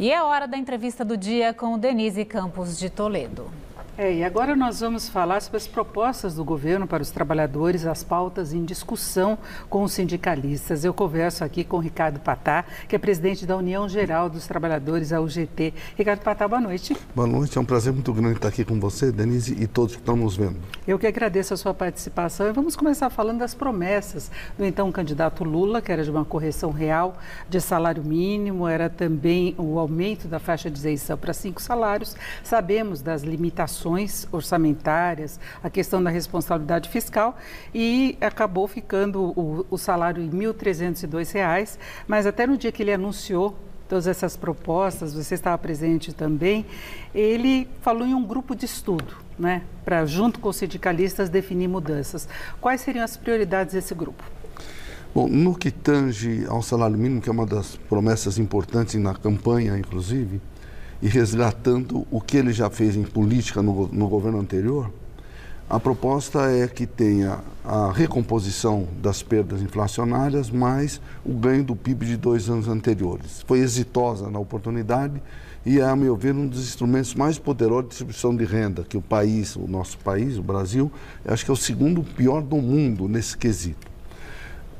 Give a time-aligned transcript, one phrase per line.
[0.00, 3.50] E é hora da entrevista do dia com Denise Campos de Toledo.
[4.02, 8.02] É, e agora nós vamos falar sobre as propostas do governo para os trabalhadores, as
[8.02, 9.36] pautas em discussão
[9.68, 10.86] com os sindicalistas.
[10.86, 15.20] Eu converso aqui com Ricardo Patá, que é presidente da União Geral dos Trabalhadores, a
[15.20, 15.74] UGT.
[15.98, 16.96] Ricardo Patá, boa noite.
[17.14, 20.00] Boa noite, é um prazer muito grande estar aqui com você, Denise, e todos que
[20.00, 20.56] estão nos vendo.
[20.88, 25.44] Eu que agradeço a sua participação e vamos começar falando das promessas do então candidato
[25.44, 27.18] Lula, que era de uma correção real
[27.50, 32.16] de salário mínimo, era também o aumento da faixa de isenção para cinco salários.
[32.42, 33.89] Sabemos das limitações
[34.32, 37.36] orçamentárias, a questão da responsabilidade fiscal
[37.74, 42.92] e acabou ficando o, o salário em R$ 1.302, mas até no dia que ele
[42.92, 43.56] anunciou
[43.88, 46.64] todas essas propostas, você estava presente também,
[47.12, 52.28] ele falou em um grupo de estudo, né, para junto com os sindicalistas definir mudanças.
[52.60, 54.22] Quais seriam as prioridades desse grupo?
[55.12, 59.76] Bom, no que tange ao salário mínimo, que é uma das promessas importantes na campanha,
[59.76, 60.40] inclusive,
[61.02, 64.90] e resgatando o que ele já fez em política no, no governo anterior,
[65.68, 72.06] a proposta é que tenha a recomposição das perdas inflacionárias mais o ganho do PIB
[72.06, 73.44] de dois anos anteriores.
[73.46, 75.22] Foi exitosa na oportunidade
[75.64, 78.96] e é, a meu ver, um dos instrumentos mais poderosos de distribuição de renda que
[78.96, 80.90] o país, o nosso país, o Brasil,
[81.24, 83.86] acho que é o segundo pior do mundo nesse quesito.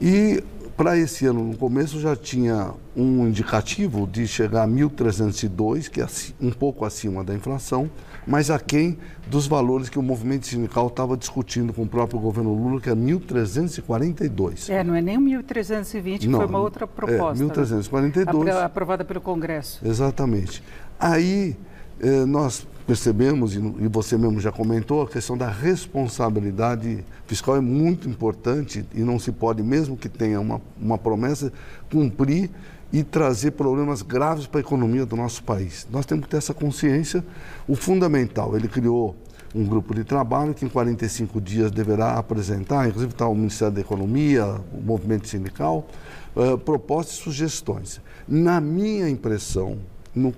[0.01, 0.43] E
[0.81, 6.07] para esse ano, no começo, já tinha um indicativo de chegar a 1.302, que é
[6.41, 7.91] um pouco acima da inflação,
[8.27, 12.81] mas aquém dos valores que o movimento sindical estava discutindo com o próprio governo Lula,
[12.81, 14.71] que é 1.342.
[14.71, 17.45] É, não é nem 1.320, que não, foi uma outra proposta.
[17.45, 18.45] É, 1.342.
[18.45, 18.63] Né?
[18.63, 19.87] Aprovada pelo Congresso.
[19.87, 20.63] Exatamente.
[20.99, 21.59] Aí
[22.01, 28.09] eh, nós percebemos, e você mesmo já comentou, a questão da responsabilidade fiscal é muito
[28.09, 31.53] importante e não se pode, mesmo que tenha uma, uma promessa,
[31.89, 32.51] cumprir
[32.93, 35.87] e trazer problemas graves para a economia do nosso país.
[35.89, 37.25] Nós temos que ter essa consciência.
[37.69, 39.15] O fundamental, ele criou
[39.55, 43.81] um grupo de trabalho que em 45 dias deverá apresentar, inclusive está o Ministério da
[43.81, 45.87] Economia, o movimento sindical,
[46.35, 48.01] uh, propostas e sugestões.
[48.27, 49.79] Na minha impressão,
[50.13, 50.35] no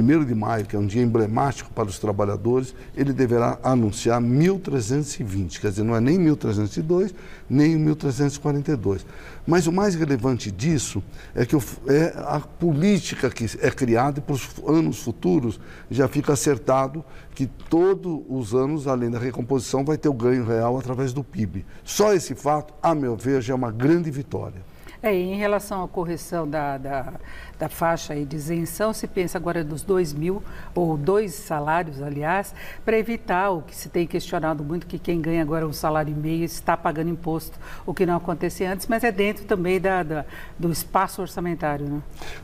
[0.00, 5.60] 1 de maio, que é um dia emblemático para os trabalhadores, ele deverá anunciar 1.320,
[5.60, 7.12] quer dizer, não é nem 1.302,
[7.48, 9.04] nem 1.342.
[9.46, 11.02] Mas o mais relevante disso
[11.34, 11.56] é que
[11.88, 15.58] é a política que é criada e para os anos futuros
[15.90, 17.04] já fica acertado
[17.34, 21.64] que todos os anos, além da recomposição, vai ter o ganho real através do PIB.
[21.82, 24.71] Só esse fato, a meu ver, já é uma grande vitória.
[25.02, 27.14] É, em relação à correção da, da,
[27.58, 30.40] da faixa de isenção, se pensa agora dos dois mil,
[30.76, 32.54] ou dois salários, aliás,
[32.84, 36.14] para evitar o que se tem questionado muito, que quem ganha agora um salário e
[36.14, 40.24] meio está pagando imposto, o que não acontecia antes, mas é dentro também da, da
[40.56, 42.00] do espaço orçamentário.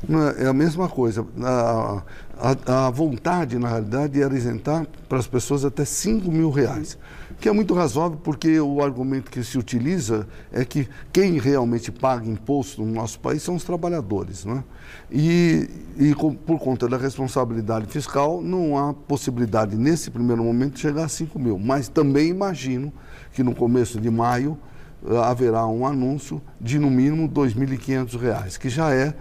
[0.09, 0.35] Né?
[0.39, 1.25] É a mesma coisa.
[1.41, 2.03] A,
[2.41, 6.99] a, a vontade, na realidade, era isentar para as pessoas até 5 mil reais
[7.41, 12.27] que é muito razoável porque o argumento que se utiliza é que quem realmente paga
[12.27, 12.48] imposto
[12.79, 14.45] no nosso país são os trabalhadores.
[14.45, 14.65] Né?
[15.11, 20.81] E, e com, por conta da responsabilidade fiscal, não há possibilidade, nesse primeiro momento, de
[20.81, 21.59] chegar a 5 mil.
[21.59, 22.93] Mas também imagino
[23.33, 24.59] que no começo de maio
[25.03, 29.15] uh, haverá um anúncio de, no mínimo, R$ 2.500, que já é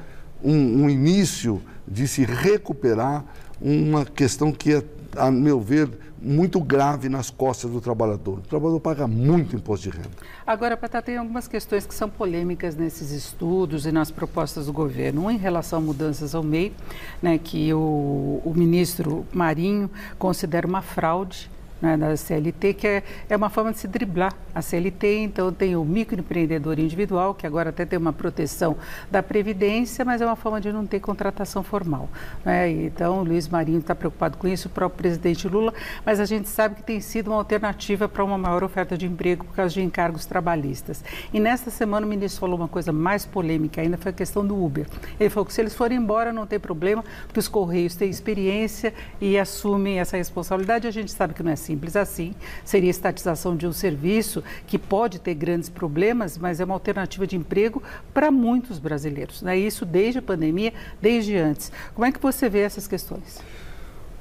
[0.44, 3.26] um, um início de se recuperar
[3.62, 4.84] uma questão que é,
[5.16, 5.90] a meu ver,
[6.22, 8.40] muito grave nas costas do trabalhador.
[8.40, 10.10] O trabalhador paga muito imposto de renda.
[10.46, 15.26] Agora, Patá, tem algumas questões que são polêmicas nesses estudos e nas propostas do governo.
[15.26, 16.74] Um em relação a mudanças ao MEI,
[17.22, 21.50] né, que o, o ministro Marinho considera uma fraude
[21.82, 25.20] né, da CLT, que é, é uma forma de se driblar a CLT.
[25.20, 28.76] Então, tem o microempreendedor individual, que agora até tem uma proteção
[29.12, 32.10] da Previdência, mas é uma forma de não ter contratação formal.
[32.44, 32.70] Né?
[32.70, 35.74] Então, o Luiz Marinho está preocupado com isso, o próprio presidente Lula,
[36.06, 39.46] mas a gente sabe que tem sido uma alternativa para uma maior oferta de emprego
[39.46, 41.04] por causa de encargos trabalhistas.
[41.34, 44.62] E nesta semana o ministro falou uma coisa mais polêmica ainda, foi a questão do
[44.62, 44.88] Uber.
[45.20, 48.94] Ele falou que se eles forem embora não tem problema, porque os Correios têm experiência
[49.20, 50.88] e assumem essa responsabilidade.
[50.88, 52.34] A gente sabe que não é simples assim.
[52.64, 57.36] Seria estatização de um serviço que pode ter grandes problemas, mas é uma alternativa de
[57.36, 57.84] emprego
[58.14, 59.42] para muitos brasileiros.
[59.42, 59.58] Né?
[59.58, 61.72] Isso desde a pandemia, desde antes.
[61.94, 63.40] Como é que você vê essas questões?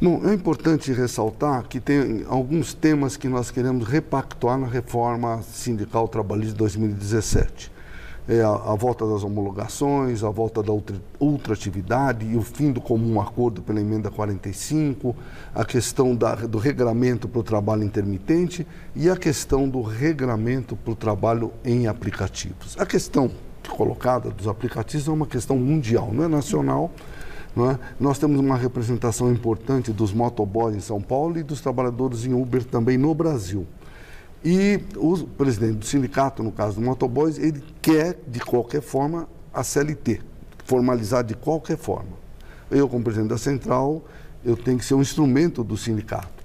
[0.01, 6.07] Bom, é importante ressaltar que tem alguns temas que nós queremos repactuar na reforma sindical
[6.07, 7.76] trabalhista de 2017
[8.29, 12.81] é, a, a, volta das homologações, a volta da ultra, ultratividade e o fim do
[12.81, 15.15] comum acordo pela emenda 45,
[15.55, 20.93] a questão da, do regramento para o trabalho intermitente e a questão do regramento para
[20.93, 22.77] o trabalho em aplicativos.
[22.79, 23.31] A questão
[23.69, 26.91] colocada dos aplicativos é uma questão mundial, não é nacional.
[27.57, 27.79] É?
[27.99, 32.63] Nós temos uma representação importante dos motoboys em São Paulo e dos trabalhadores em Uber
[32.63, 33.67] também no Brasil.
[34.45, 39.65] E o presidente do sindicato, no caso do motoboys, ele quer, de qualquer forma, a
[39.65, 40.21] CLT,
[40.65, 42.13] formalizar de qualquer forma.
[42.71, 44.05] Eu, como presidente da central,
[44.45, 46.37] eu tenho que ser um instrumento do sindicato.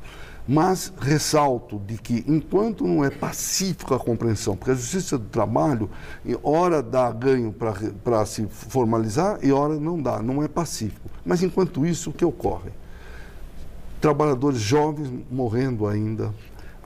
[0.48, 5.90] Mas ressalto de que, enquanto não é pacífica a compreensão, porque a justiça do trabalho,
[6.42, 7.54] hora dá ganho
[8.04, 11.10] para se formalizar e hora não dá, não é pacífico.
[11.24, 12.72] Mas enquanto isso, o que ocorre?
[14.02, 16.34] Trabalhadores jovens morrendo ainda,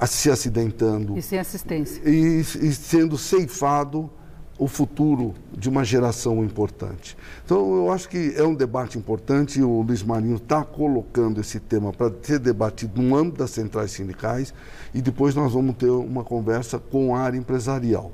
[0.06, 1.18] se acidentando.
[1.18, 2.02] E sem assistência.
[2.06, 4.10] E, e sendo ceifado
[4.58, 7.18] o futuro de uma geração importante.
[7.44, 11.92] Então, eu acho que é um debate importante o Luiz Marinho está colocando esse tema
[11.92, 14.54] para ser debatido no âmbito das centrais sindicais
[14.94, 18.14] e depois nós vamos ter uma conversa com a área empresarial.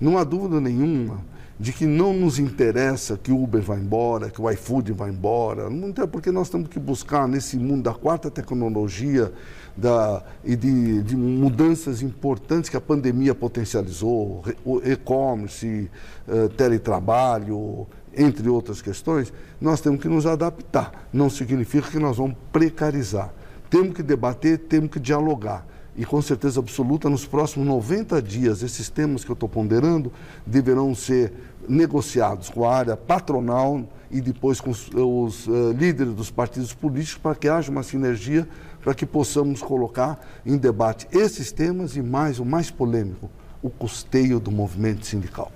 [0.00, 1.31] Não há dúvida nenhuma
[1.62, 5.70] de que não nos interessa que o Uber vá embora, que o iFood vá embora,
[5.70, 9.32] não é porque nós temos que buscar nesse mundo da quarta tecnologia
[9.76, 14.42] da, e de, de, mudanças importantes que a pandemia potencializou,
[14.84, 15.88] e-commerce,
[16.26, 21.06] uh, teletrabalho, entre outras questões, nós temos que nos adaptar.
[21.12, 23.32] Não significa que nós vamos precarizar.
[23.70, 25.64] Temos que debater, temos que dialogar.
[25.96, 30.10] E com certeza absoluta, nos próximos 90 dias, esses temas que eu estou ponderando
[30.46, 31.32] deverão ser
[31.68, 37.18] negociados com a área patronal e depois com os, os uh, líderes dos partidos políticos
[37.18, 38.48] para que haja uma sinergia
[38.82, 43.30] para que possamos colocar em debate esses temas e mais, o mais polêmico,
[43.62, 45.52] o custeio do movimento sindical.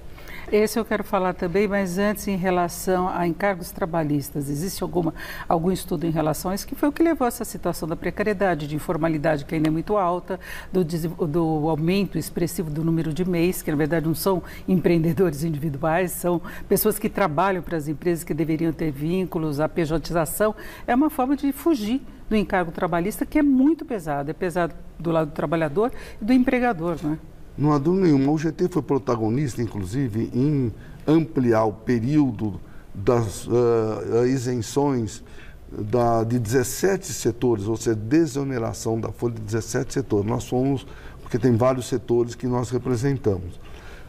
[0.50, 5.12] Esse eu quero falar também, mas antes em relação a encargos trabalhistas, existe alguma,
[5.48, 7.96] algum estudo em relação a isso que foi o que levou a essa situação da
[7.96, 10.38] precariedade, de informalidade que ainda é muito alta,
[10.72, 16.12] do, do aumento expressivo do número de MEIs, que na verdade não são empreendedores individuais,
[16.12, 20.54] são pessoas que trabalham para as empresas que deveriam ter vínculos, a pejotização,
[20.86, 22.00] é uma forma de fugir
[22.30, 25.90] do encargo trabalhista que é muito pesado, é pesado do lado do trabalhador
[26.22, 27.35] e do empregador, não é?
[27.56, 28.32] Não há dúvida nenhuma.
[28.32, 30.72] O GT foi protagonista, inclusive, em
[31.06, 32.60] ampliar o período
[32.94, 35.22] das uh, isenções
[35.70, 40.26] da, de 17 setores, ou seja, desoneração da folha de 17 setores.
[40.26, 40.86] Nós fomos,
[41.22, 43.58] porque tem vários setores que nós representamos.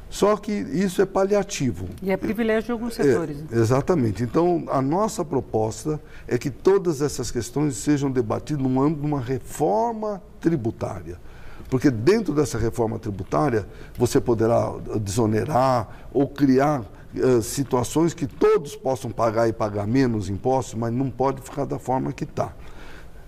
[0.10, 1.88] Só que isso é paliativo.
[2.02, 3.44] E é privilégio de alguns setores.
[3.52, 4.24] É, exatamente.
[4.24, 9.20] Então, a nossa proposta é que todas essas questões sejam debatidas no âmbito de uma
[9.20, 11.20] reforma tributária.
[11.70, 13.68] Porque dentro dessa reforma tributária,
[13.98, 20.76] você poderá desonerar ou criar uh, situações que todos possam pagar e pagar menos impostos,
[20.76, 22.54] mas não pode ficar da forma que está.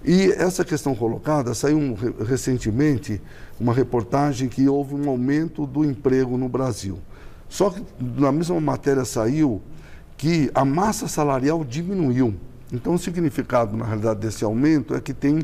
[0.03, 1.93] E essa questão colocada, saiu um,
[2.25, 3.21] recentemente
[3.59, 6.97] uma reportagem que houve um aumento do emprego no Brasil.
[7.49, 9.61] Só que na mesma matéria saiu
[10.15, 12.35] que a massa salarial diminuiu.
[12.71, 15.43] Então, o significado, na realidade, desse aumento é que tem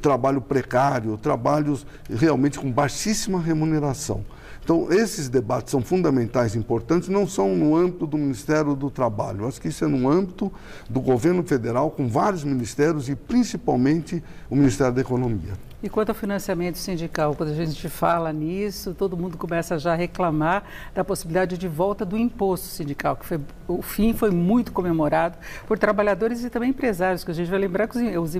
[0.00, 4.24] trabalho precário, trabalhos realmente com baixíssima remuneração.
[4.64, 9.46] Então, esses debates são fundamentais, importantes, não são no âmbito do Ministério do Trabalho.
[9.46, 10.50] acho que isso é no âmbito
[10.88, 15.52] do governo federal, com vários ministérios e principalmente o Ministério da Economia.
[15.84, 19.94] E quanto ao financiamento sindical, quando a gente fala nisso, todo mundo começa já a
[19.94, 20.64] reclamar
[20.94, 23.38] da possibilidade de volta do imposto sindical, que foi,
[23.68, 27.86] o fim foi muito comemorado por trabalhadores e também empresários, que a gente vai lembrar
[27.86, 28.32] que os,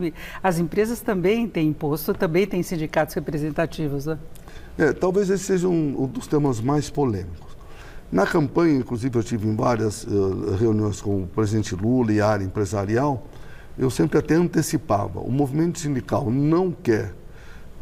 [0.42, 4.06] as empresas também têm imposto, também têm sindicatos representativos.
[4.06, 4.18] Né?
[4.78, 7.54] É, talvez esse seja um, um, dos temas mais polêmicos.
[8.12, 12.28] Na campanha, inclusive, eu tive em várias uh, reuniões com o presidente Lula e a
[12.28, 13.26] área empresarial,
[13.76, 17.12] eu sempre até antecipava: o movimento sindical não quer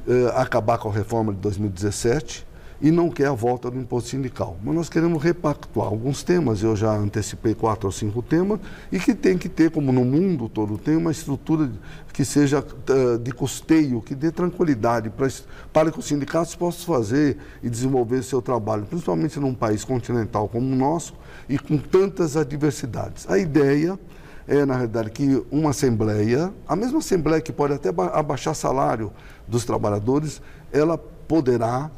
[0.07, 2.47] uh, acabar com a reforma de 2017
[2.83, 4.57] e não quer a volta do imposto sindical.
[4.63, 8.59] Mas nós queremos repactuar alguns temas, eu já antecipei quatro ou cinco temas,
[8.91, 11.71] e que tem que ter, como no mundo todo tem, uma estrutura
[12.13, 15.29] que seja uh, de custeio, que dê tranquilidade para,
[15.73, 20.67] para que os sindicatos possam fazer e desenvolver seu trabalho, principalmente num país continental como
[20.67, 21.15] o nosso
[21.49, 23.31] e com tantas adversidades.
[23.31, 23.97] A ideia
[24.47, 29.13] é, na realidade, que uma assembleia, a mesma assembleia que pode até abaixar salário
[29.47, 31.89] dos trabalhadores, ela poderá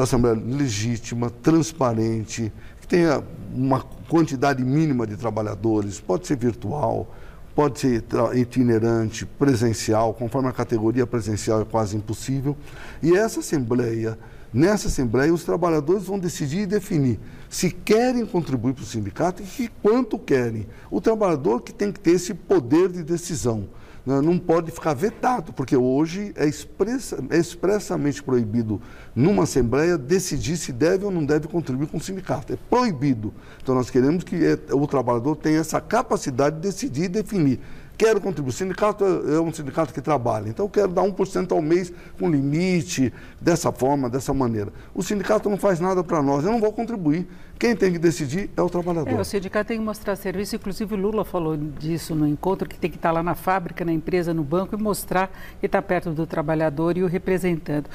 [0.00, 3.22] Assembleia legítima, transparente, que tenha
[3.54, 7.14] uma quantidade mínima de trabalhadores, pode ser virtual,
[7.54, 12.56] pode ser itinerante, presencial, conforme a categoria presencial é quase impossível.
[13.02, 14.18] E essa Assembleia
[14.52, 17.18] Nessa Assembleia, os trabalhadores vão decidir e definir
[17.48, 20.66] se querem contribuir para o sindicato e quanto querem.
[20.90, 23.68] O trabalhador que tem que ter esse poder de decisão.
[24.04, 24.20] Né?
[24.20, 28.80] Não pode ficar vetado, porque hoje é, expressa, é expressamente proibido
[29.14, 32.52] numa Assembleia decidir se deve ou não deve contribuir com o sindicato.
[32.52, 33.32] É proibido.
[33.62, 37.60] Então nós queremos que é, o trabalhador tenha essa capacidade de decidir e definir
[37.96, 38.50] quero contribuir.
[38.50, 42.30] O sindicato é um sindicato que trabalha, então eu quero dar 1% ao mês com
[42.30, 44.72] limite, dessa forma, dessa maneira.
[44.94, 47.26] O sindicato não faz nada para nós, eu não vou contribuir.
[47.58, 49.08] Quem tem que decidir é o trabalhador.
[49.08, 52.90] É, o sindicato tem que mostrar serviço, inclusive Lula falou disso no encontro, que tem
[52.90, 55.30] que estar lá na fábrica, na empresa, no banco e mostrar
[55.60, 57.88] que está perto do trabalhador e o representando.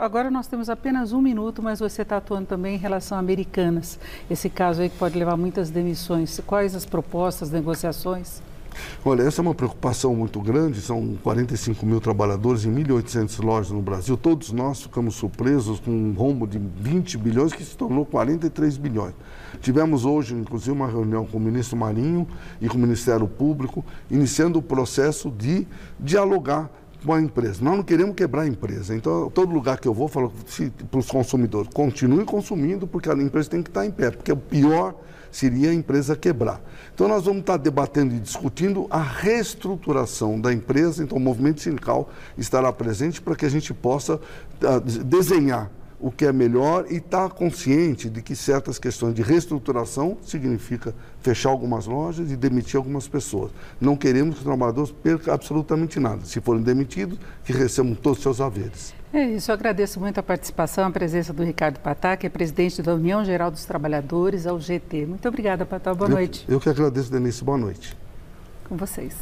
[0.00, 3.98] Agora nós temos apenas um minuto, mas você está atuando também em relação a americanas.
[4.30, 6.40] Esse caso aí que pode levar muitas demissões.
[6.46, 8.40] Quais as propostas, negociações?
[9.04, 13.82] Olha, essa é uma preocupação muito grande, são 45 mil trabalhadores em 1.800 lojas no
[13.82, 14.16] Brasil.
[14.16, 19.14] Todos nós ficamos surpresos com um rombo de 20 bilhões que se tornou 43 bilhões.
[19.60, 22.26] Tivemos hoje, inclusive, uma reunião com o ministro Marinho
[22.60, 25.66] e com o Ministério Público, iniciando o processo de
[25.98, 26.70] dialogar
[27.04, 27.62] com a empresa.
[27.62, 28.94] Nós não queremos quebrar a empresa.
[28.94, 30.32] Então, todo lugar que eu vou, falo
[30.90, 34.36] para os consumidores, continue consumindo, porque a empresa tem que estar em pé, porque o
[34.36, 34.94] pior
[35.30, 36.60] seria a empresa quebrar.
[36.94, 41.02] Então, nós vamos estar debatendo e discutindo a reestruturação da empresa.
[41.02, 45.70] Então, o movimento sindical estará presente para que a gente possa uh, desenhar
[46.02, 50.92] o que é melhor e estar tá consciente de que certas questões de reestruturação significa
[51.20, 53.52] fechar algumas lojas e demitir algumas pessoas.
[53.80, 56.24] Não queremos que os trabalhadores percam absolutamente nada.
[56.24, 58.92] Se forem demitidos, que recebam todos os seus haveres.
[59.12, 62.82] É isso, eu agradeço muito a participação, a presença do Ricardo Patá, que é presidente
[62.82, 65.06] da União Geral dos Trabalhadores, ao GT.
[65.06, 65.94] Muito obrigada, Patá.
[65.94, 66.44] Boa eu, noite.
[66.48, 67.44] Eu que agradeço, Denise.
[67.44, 67.96] Boa noite.
[68.68, 69.14] Com vocês.